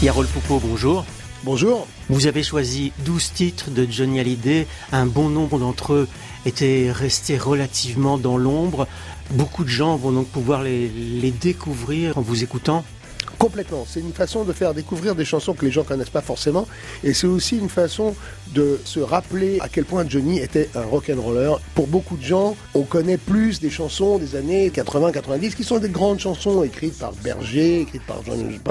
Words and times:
Yarol 0.00 0.26
Poupeau, 0.26 0.60
bonjour. 0.64 1.04
Bonjour. 1.42 1.88
Vous 2.08 2.28
avez 2.28 2.44
choisi 2.44 2.92
12 3.04 3.32
titres 3.32 3.70
de 3.72 3.84
Johnny 3.90 4.20
Hallyday. 4.20 4.68
Un 4.92 5.06
bon 5.06 5.28
nombre 5.28 5.58
d'entre 5.58 5.92
eux 5.92 6.08
étaient 6.46 6.92
restés 6.92 7.36
relativement 7.36 8.16
dans 8.16 8.36
l'ombre. 8.36 8.86
Beaucoup 9.32 9.64
de 9.64 9.68
gens 9.68 9.96
vont 9.96 10.12
donc 10.12 10.28
pouvoir 10.28 10.62
les, 10.62 10.88
les 10.88 11.32
découvrir 11.32 12.16
en 12.16 12.20
vous 12.20 12.44
écoutant. 12.44 12.84
Complètement. 13.38 13.86
C'est 13.88 14.00
une 14.00 14.12
façon 14.12 14.42
de 14.42 14.52
faire 14.52 14.74
découvrir 14.74 15.14
des 15.14 15.24
chansons 15.24 15.54
que 15.54 15.64
les 15.64 15.70
gens 15.70 15.84
connaissent 15.84 16.10
pas 16.10 16.22
forcément. 16.22 16.66
Et 17.04 17.14
c'est 17.14 17.28
aussi 17.28 17.56
une 17.56 17.68
façon 17.68 18.16
de 18.52 18.80
se 18.84 18.98
rappeler 18.98 19.58
à 19.60 19.68
quel 19.68 19.84
point 19.84 20.04
Johnny 20.08 20.40
était 20.40 20.68
un 20.74 20.82
rock'n'roller. 20.82 21.54
Pour 21.76 21.86
beaucoup 21.86 22.16
de 22.16 22.22
gens, 22.22 22.56
on 22.74 22.82
connaît 22.82 23.16
plus 23.16 23.60
des 23.60 23.70
chansons 23.70 24.18
des 24.18 24.34
années 24.34 24.70
80-90 24.70 25.54
qui 25.54 25.62
sont 25.62 25.78
des 25.78 25.88
grandes 25.88 26.18
chansons 26.18 26.64
écrites 26.64 26.98
par 26.98 27.12
Berger, 27.12 27.82
écrites 27.82 28.02
par 28.02 28.22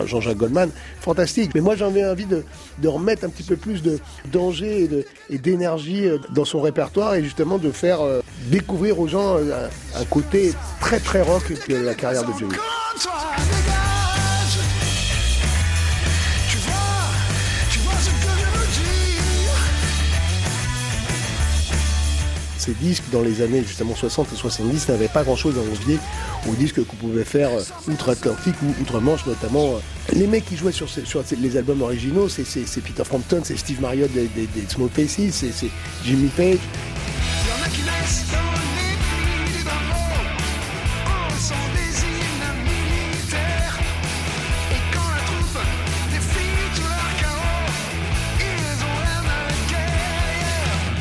Jean-Jacques 0.05 0.38
Goldman. 0.38 0.70
Fantastique. 0.99 1.52
Mais 1.55 1.61
moi, 1.61 1.77
j'avais 1.77 2.05
envie 2.05 2.25
de, 2.25 2.44
remettre 2.88 3.23
un 3.23 3.30
petit 3.30 3.44
peu 3.44 3.55
plus 3.55 3.81
de 3.81 3.99
danger 4.31 4.89
et 5.30 5.38
d'énergie 5.38 6.08
euh, 6.08 6.17
dans 6.34 6.45
son 6.45 6.61
répertoire 6.61 7.16
et 7.16 7.23
justement 7.23 7.58
de 7.58 7.72
faire 7.72 8.02
euh, 8.02 8.22
découvrir 8.49 8.99
aux 8.99 9.08
gens 9.08 9.38
euh, 9.38 9.67
un, 9.95 10.02
un 10.02 10.05
côté 10.05 10.53
très 10.80 10.99
très 10.99 11.22
rock 11.22 11.53
de 11.70 11.75
la 11.75 11.95
carrière 11.95 12.23
de 12.23 12.31
Johnny. 12.38 12.55
Ces 22.67 22.73
disques 22.73 23.05
dans 23.12 23.21
les 23.21 23.41
années 23.41 23.63
justement 23.66 23.95
60 23.95 24.27
et 24.34 24.35
70 24.35 24.89
n'avaient 24.89 25.08
pas 25.08 25.23
grand 25.23 25.38
chose 25.38 25.55
à 25.58 25.62
envier 25.62 25.98
aux 26.49 26.53
disques 26.53 26.85
qu'on 26.85 26.95
pouvait 26.98 27.23
faire 27.23 27.49
euh, 27.49 27.91
outre-Atlantique 27.91 28.55
ou 28.62 28.81
outre-Manche 28.81 29.25
notamment. 29.25 29.75
Euh. 29.75 30.13
Les 30.13 30.27
mecs 30.27 30.45
qui 30.45 30.58
jouaient 30.58 30.73
sur, 30.73 30.88
les 31.39 31.58
albums 31.58 31.81
originaux, 31.81 32.28
c'est 32.28 32.44
Peter 32.81 33.03
Frampton, 33.06 33.41
c'est 33.44 33.58
Steve 33.58 33.81
Marriott 33.81 34.11
des, 34.11 34.28
des, 34.28 34.47
des 34.47 34.67
Small 34.67 34.89
Faces, 34.89 35.31
c'est 35.31 35.69
Jimmy 36.03 36.30
Page. 36.36 36.59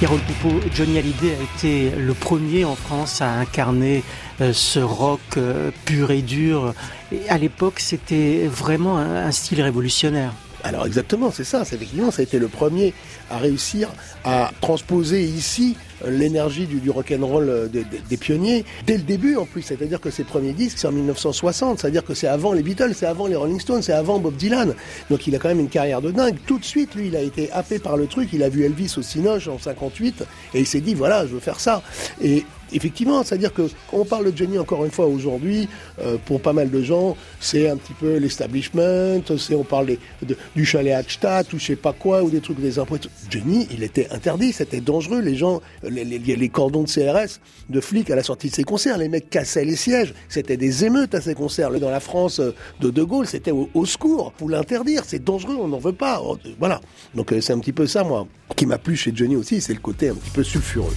Carole 0.01 0.21
Poupeau, 0.21 0.61
Johnny 0.75 0.99
Hallyday 0.99 1.33
a 1.33 1.57
été 1.57 1.91
le 1.91 2.13
premier 2.13 2.67
en 2.67 2.75
France 2.75 3.23
à 3.23 3.31
incarner 3.31 4.05
euh, 4.43 4.53
ce 4.53 4.79
rock 4.79 5.21
euh, 5.39 5.71
pur 5.87 6.11
et 6.11 6.21
dur. 6.21 6.75
Et 7.13 7.27
à 7.31 7.39
l'époque, 7.39 7.81
c'était 7.81 8.47
vraiment 8.47 8.99
un, 8.99 9.33
style 9.33 9.63
révolutionnaire. 9.63 10.35
Alors 10.65 10.87
exactement, 10.87 11.31
c'est 11.31 11.45
ça. 11.45 11.65
C'est 11.65 11.77
effectivement, 11.77 12.11
ça 12.11 12.21
a 12.21 12.25
été 12.25 12.39
le 12.39 12.49
premier 12.49 12.93
à 13.31 13.39
réussir 13.39 13.89
à 14.23 14.51
transposer 14.61 15.23
ici 15.25 15.79
l'énergie 16.07 16.67
du, 16.67 16.77
du 16.77 16.91
rock'n'roll 16.91 17.49
euh, 17.49 17.69
des, 17.69 17.85
des, 17.85 18.17
pionniers 18.17 18.65
dès 18.87 18.97
le 18.97 19.03
début 19.03 19.37
en 19.37 19.45
plus. 19.47 19.63
C'est-à-dire 19.63 20.01
que 20.01 20.11
ses 20.11 20.25
premiers 20.25 20.53
disques, 20.53 20.79
c'est 20.79 20.87
en 20.87 20.93
1960. 20.93 21.81
C'est-à-dire 21.81 22.05
que 22.05 22.15
c'est 22.15 22.27
avant 22.27 22.53
les 22.53 22.63
Beatles, 22.63 22.93
c'est 22.95 23.07
avant 23.07 23.27
les 23.27 23.37
Rolling 23.37 23.61
Stones, 23.61 23.83
c'est 23.83 23.93
avant 23.93 24.19
Bob 24.19 24.37
Dylan. 24.37 24.75
Donc 25.11 25.27
il 25.27 25.35
a 25.35 25.39
quand 25.39 25.49
même 25.49 25.61
une 25.61 25.69
carrière 25.69 26.03
de 26.03 26.11
dingue. 26.11 26.37
Tout 26.47 26.59
de 26.59 26.65
suite, 26.65 26.95
lui, 26.95 27.09
il 27.09 27.17
a 27.17 27.23
été 27.23 27.51
happé 27.53 27.79
par 27.79 27.97
le 27.97 28.07
truc. 28.07 28.31
Il 28.33 28.43
a 28.43 28.49
vu 28.49 28.65
Elvis 28.65 28.95
au 28.99 29.03
Cinoche 29.03 29.49
en 29.49 29.59
58 29.59 30.25
et 30.55 30.61
il 30.61 30.67
s'est 30.67 30.81
dit 30.81 30.95
voilà, 30.95 31.27
je 31.27 31.33
veux 31.33 31.41
faire 31.41 31.61
ça. 31.61 31.83
Et 32.23 32.45
effectivement, 32.73 33.23
c'est-à-dire 33.23 33.53
que 33.53 33.63
quand 33.91 33.99
on 33.99 34.05
parle 34.05 34.31
de 34.33 34.37
Johnny 34.37 34.59
encore 34.59 34.85
une 34.85 34.91
fois 34.91 35.07
aujourd'hui, 35.07 35.69
euh, 36.01 36.17
pour 36.25 36.41
pas 36.41 36.53
mal 36.53 36.71
de 36.71 36.83
gens, 36.83 37.17
c'est 37.41 37.69
un 37.69 37.77
petit 37.77 37.95
peu 37.95 38.17
l'establishment, 38.17 39.23
c'est 39.39 39.55
on 39.55 39.65
parle 39.65 39.97
de, 40.23 40.37
du 40.55 40.65
chalet 40.65 40.95
Hackstatt 40.95 41.53
ou 41.53 41.59
je 41.59 41.67
sais 41.67 41.77
pas 41.77 41.93
quoi 41.93 42.23
ou 42.23 42.31
des 42.31 42.41
trucs 42.41 42.61
des 42.61 42.79
impôts. 42.79 42.99
Johnny, 43.31 43.69
il 43.71 43.83
était 43.83 44.09
interdit, 44.11 44.53
c'était 44.53 44.81
dangereux. 44.81 45.21
Les 45.21 45.37
gens, 45.37 45.61
les, 45.91 46.49
cordons 46.49 46.83
de 46.83 46.89
CRS, 46.89 47.41
de 47.69 47.81
flics 47.81 48.11
à 48.11 48.17
la 48.17 48.23
sortie 48.23 48.51
de 48.51 48.55
ses 48.55 48.65
concerts, 48.65 48.99
les 48.99 49.09
mecs 49.09 49.31
cassaient 49.31 49.65
les 49.65 49.77
sièges. 49.77 50.15
C'était 50.29 50.57
des 50.57 50.85
émeutes 50.85 51.15
à 51.15 51.21
ses 51.21 51.35
concerts. 51.35 51.71
Dans 51.79 51.91
la 51.91 52.01
France 52.01 52.41
de 52.81 52.91
De 52.91 53.03
Gaulle, 53.03 53.27
c'était 53.27 53.53
au, 53.53 53.87
secours 53.87 54.33
pour 54.33 54.51
l'interdire. 54.51 55.03
C'est 55.07 55.23
dangereux, 55.23 55.57
on 55.61 55.69
n'en 55.69 55.79
veut 55.79 55.93
pas. 55.93 56.21
Voilà. 56.59 56.81
Donc 57.15 57.33
euh, 57.33 57.41
c'est 57.41 57.53
un 57.53 57.59
petit 57.59 57.73
peu 57.73 57.87
ça, 57.87 58.05
moi, 58.05 58.27
qui 58.55 58.67
m'a 58.67 58.79
plu 58.79 58.97
chez 58.97 59.13
Johnny 59.15 59.37
aussi, 59.37 59.61
c'est 59.61 59.75
le 59.75 59.81
côté 59.81 60.09
un 60.09 60.15
petit 60.15 60.31
peu 60.31 60.43
sulfureux. 60.43 60.95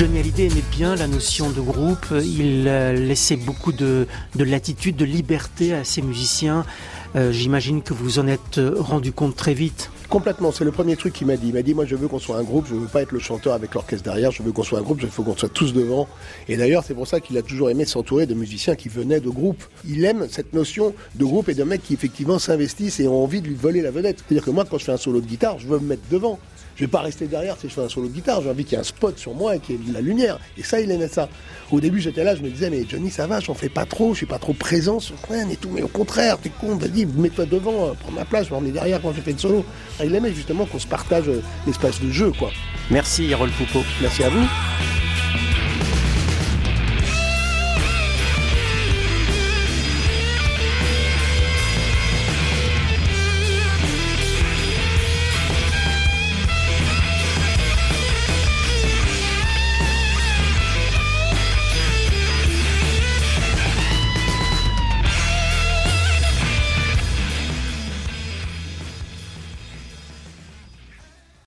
Johnny 0.00 0.18
Hallyday 0.18 0.46
aimait 0.46 0.64
bien 0.70 0.94
la 0.96 1.06
notion 1.06 1.50
de 1.50 1.60
groupe, 1.60 2.06
il 2.24 2.66
euh, 2.68 2.94
laissait 2.94 3.36
beaucoup 3.36 3.70
de, 3.70 4.06
de, 4.34 4.44
latitude, 4.44 4.96
de 4.96 5.04
liberté 5.04 5.74
à 5.74 5.84
ses 5.84 6.00
musiciens. 6.00 6.64
Euh, 7.16 7.32
J'imagine 7.32 7.82
que 7.82 7.92
vous 7.92 8.18
en 8.18 8.26
êtes 8.26 8.56
euh, 8.56 8.76
rendu 8.78 9.12
compte 9.12 9.36
très 9.36 9.52
vite. 9.52 9.90
Complètement, 10.08 10.52
c'est 10.52 10.64
le 10.64 10.72
premier 10.72 10.96
truc 10.96 11.12
qu'il 11.12 11.26
m'a 11.26 11.36
dit. 11.36 11.48
Il 11.48 11.52
m'a 11.52 11.60
dit, 11.60 11.74
moi 11.74 11.84
je 11.84 11.96
veux 11.96 12.08
qu'on 12.08 12.18
soit 12.18 12.38
un 12.38 12.42
groupe, 12.42 12.64
je 12.66 12.74
veux 12.74 12.86
pas 12.86 13.02
être 13.02 13.12
le 13.12 13.18
chanteur 13.18 13.52
avec 13.52 13.74
l'orchestre 13.74 14.02
derrière, 14.02 14.30
je 14.30 14.42
veux 14.42 14.52
qu'on 14.52 14.62
soit 14.62 14.78
un 14.78 14.82
groupe, 14.82 15.00
il 15.02 15.10
faut 15.10 15.22
qu'on 15.22 15.36
soit 15.36 15.50
tous 15.50 15.74
devant. 15.74 16.08
Et 16.48 16.56
d'ailleurs, 16.56 16.82
c'est 16.82 16.94
pour 16.94 17.06
ça 17.06 17.20
qu'il 17.20 17.36
a 17.36 17.42
toujours 17.42 17.68
aimé 17.68 17.84
s'entourer 17.84 18.24
de 18.24 18.32
musiciens 18.32 18.76
qui 18.76 18.88
venaient 18.88 19.20
de 19.20 19.28
groupes. 19.28 19.62
Il 19.86 20.02
aime 20.06 20.28
cette 20.30 20.54
notion 20.54 20.94
de 21.16 21.24
groupe 21.26 21.50
et 21.50 21.54
de 21.54 21.62
mecs 21.62 21.82
qui 21.82 21.92
effectivement 21.92 22.38
s'investissent 22.38 23.00
et 23.00 23.06
ont 23.06 23.22
envie 23.22 23.42
de 23.42 23.48
lui 23.48 23.54
voler 23.54 23.82
la 23.82 23.90
vedette. 23.90 24.24
C'est-à-dire 24.26 24.46
que 24.46 24.50
moi, 24.50 24.64
quand 24.64 24.78
je 24.78 24.84
fais 24.86 24.92
un 24.92 24.96
solo 24.96 25.20
de 25.20 25.26
guitare, 25.26 25.58
je 25.58 25.68
veux 25.68 25.78
me 25.78 25.88
mettre 25.88 26.08
devant. 26.10 26.38
Je 26.76 26.84
vais 26.84 26.90
pas 26.90 27.00
rester 27.00 27.26
derrière 27.26 27.56
si 27.58 27.68
je 27.68 27.74
fais 27.74 27.82
un 27.82 27.88
solo 27.88 28.08
de 28.08 28.12
guitare. 28.12 28.42
J'ai 28.42 28.50
envie 28.50 28.64
qu'il 28.64 28.72
y 28.72 28.76
ait 28.76 28.80
un 28.80 28.84
spot 28.84 29.18
sur 29.18 29.34
moi 29.34 29.56
et 29.56 29.58
qu'il 29.58 29.76
y 29.76 29.78
ait 29.78 29.88
de 29.88 29.94
la 29.94 30.00
lumière. 30.00 30.38
Et 30.56 30.62
ça, 30.62 30.80
il 30.80 30.90
aimait 30.90 31.08
ça. 31.08 31.28
Au 31.70 31.80
début, 31.80 32.00
j'étais 32.00 32.24
là, 32.24 32.34
je 32.34 32.42
me 32.42 32.48
disais, 32.48 32.70
mais 32.70 32.84
Johnny, 32.88 33.10
ça 33.10 33.26
va, 33.26 33.40
j'en 33.40 33.54
fais 33.54 33.68
pas 33.68 33.84
trop, 33.84 34.12
je 34.12 34.18
suis 34.18 34.26
pas 34.26 34.38
trop 34.38 34.52
présent 34.52 34.98
sur 34.98 35.16
scène 35.28 35.50
et 35.50 35.56
tout. 35.56 35.70
Mais 35.72 35.82
au 35.82 35.88
contraire, 35.88 36.38
t'es 36.38 36.50
con, 36.50 36.76
vas-y, 36.76 37.06
mets-toi 37.06 37.46
devant, 37.46 37.94
prends 38.00 38.12
ma 38.12 38.24
place, 38.24 38.48
je 38.48 38.54
remets 38.54 38.70
derrière 38.70 39.00
quand 39.00 39.12
j'ai 39.12 39.22
fait 39.22 39.32
le 39.32 39.38
solo. 39.38 39.64
Il 40.02 40.14
aimait 40.14 40.32
justement 40.32 40.66
qu'on 40.66 40.78
se 40.78 40.86
partage 40.86 41.30
l'espace 41.66 42.00
de 42.00 42.10
jeu, 42.10 42.32
quoi. 42.38 42.50
Merci, 42.90 43.32
Harold 43.32 43.52
Foucault. 43.52 43.84
Merci 44.00 44.24
à 44.24 44.30
vous. 44.30 44.99